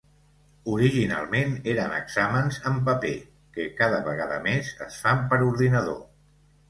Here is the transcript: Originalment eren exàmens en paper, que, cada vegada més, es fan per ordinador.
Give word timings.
Originalment 0.75 1.51
eren 1.73 1.93
exàmens 1.97 2.57
en 2.71 2.79
paper, 2.87 3.13
que, 3.59 3.67
cada 3.83 4.01
vegada 4.09 4.41
més, 4.49 4.73
es 4.87 4.99
fan 5.05 5.23
per 5.35 5.41
ordinador. 5.51 6.01